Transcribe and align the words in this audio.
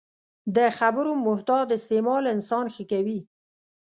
د 0.55 0.57
خبرو 0.77 1.11
محتاط 1.27 1.67
استعمال 1.77 2.23
انسان 2.35 2.65
ښه 2.73 2.83
کوي 2.91 3.19